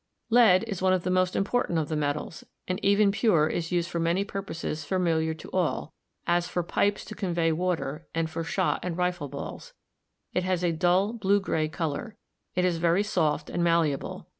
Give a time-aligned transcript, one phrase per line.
[0.31, 3.87] Lead is one of the most important of the metals, and even pure is used
[3.87, 5.93] for many purposes familiar to all,
[6.25, 9.73] as for pipes to convey water and for shot and rifle balls.
[10.33, 12.17] It has a dull blue gray color.
[12.55, 14.27] It is very soft and malleable.